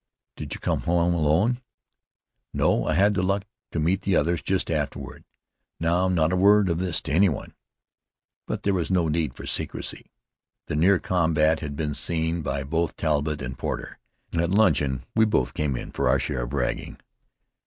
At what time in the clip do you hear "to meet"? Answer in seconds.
3.71-4.01